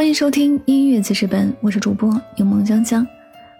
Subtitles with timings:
[0.00, 3.06] 欢迎收听音乐记事本，我是主播有梦江江。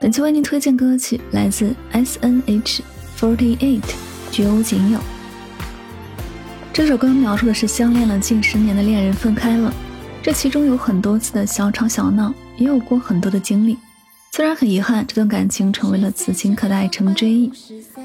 [0.00, 2.80] 本期为您推荐歌曲来自 S N H
[3.18, 3.80] Forty Eight
[4.30, 4.98] 《绝无仅有》。
[6.72, 9.74] 这首歌描述的是相恋了近十年的恋人分开了，
[10.22, 13.76] 这其中有很多次的小吵小闹，也有过很多的经历。
[14.30, 17.50] 虽然很遗憾，这段感情成为了此情可待成追忆，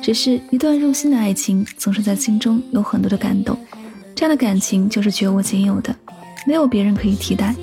[0.01, 3.55] 只是一段入心的爱情，总是在心中有很多的感动。
[4.15, 5.95] 这样的感情就是绝无仅有的，
[6.47, 7.53] 没有别人可以替代。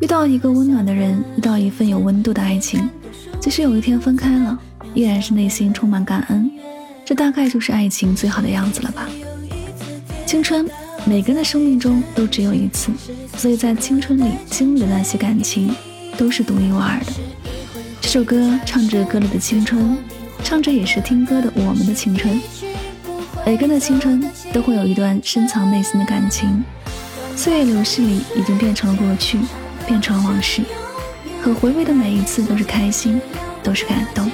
[0.00, 2.88] 遇到一个温暖的人，遇到一份有温度的爱情，
[3.38, 4.58] 即使有一天分开了，
[4.94, 6.50] 依然是内心充满感恩。
[7.04, 9.06] 这大概就是爱情最好的样子了吧。
[10.24, 10.66] 青春，
[11.04, 12.90] 每个人的生命中都只有一次，
[13.36, 15.70] 所以在青春里经历的那些感情，
[16.16, 17.12] 都是独一无二的。
[18.00, 19.98] 这首歌唱着歌里的青春，
[20.42, 22.40] 唱着也是听歌的我们的青春。
[23.44, 26.64] 每个人的青春都会有一段深藏内心的感情，
[27.36, 29.38] 岁月流逝里已经变成了过去。
[29.90, 30.62] 变成往事，
[31.42, 33.20] 可回味的每一次都是开心，
[33.60, 34.30] 都是感动。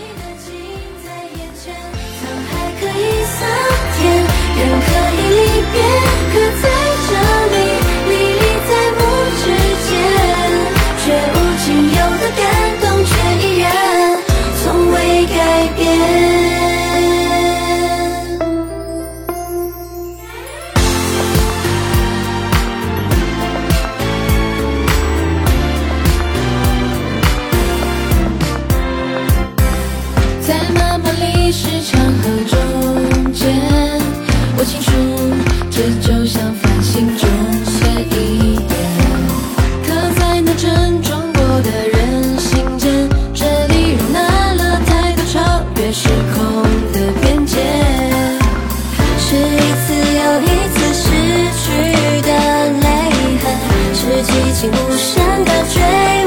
[54.56, 55.82] 心无声的追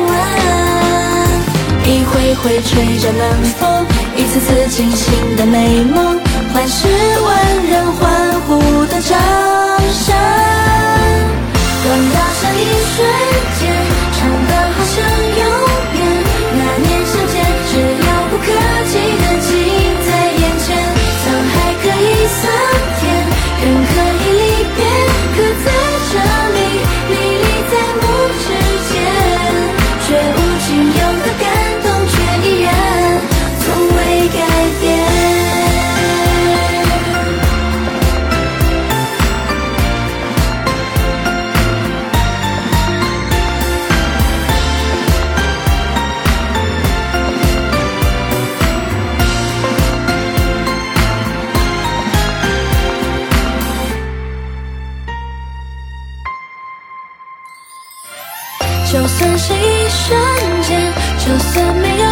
[0.05, 0.13] 问，
[1.83, 3.83] 一回回吹着冷风，
[4.15, 6.15] 一次次清醒的美梦。
[58.91, 60.19] 就算是一瞬
[60.63, 62.08] 间，就算没有